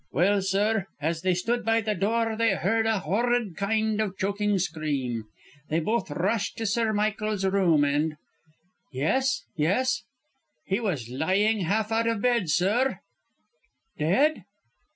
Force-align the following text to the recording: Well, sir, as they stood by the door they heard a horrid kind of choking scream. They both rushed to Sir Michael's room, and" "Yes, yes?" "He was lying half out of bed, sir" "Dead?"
Well, 0.11 0.41
sir, 0.41 0.87
as 0.99 1.21
they 1.21 1.35
stood 1.35 1.63
by 1.63 1.81
the 1.81 1.93
door 1.93 2.35
they 2.35 2.55
heard 2.55 2.87
a 2.87 3.01
horrid 3.01 3.55
kind 3.55 4.01
of 4.01 4.17
choking 4.17 4.57
scream. 4.57 5.25
They 5.69 5.79
both 5.79 6.09
rushed 6.09 6.57
to 6.57 6.65
Sir 6.65 6.91
Michael's 6.91 7.45
room, 7.45 7.83
and" 7.83 8.15
"Yes, 8.91 9.43
yes?" 9.55 10.01
"He 10.65 10.79
was 10.79 11.07
lying 11.07 11.59
half 11.59 11.91
out 11.91 12.07
of 12.07 12.19
bed, 12.19 12.49
sir" 12.49 12.97
"Dead?" 13.99 14.45